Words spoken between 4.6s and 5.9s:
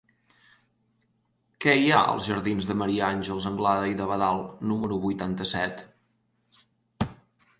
número vuitanta-set?